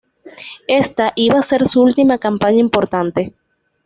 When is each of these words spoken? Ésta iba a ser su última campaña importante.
Ésta 0.79 1.13
iba 1.15 1.37
a 1.37 1.43
ser 1.43 1.67
su 1.67 1.79
última 1.83 2.17
campaña 2.17 2.59
importante. 2.59 3.35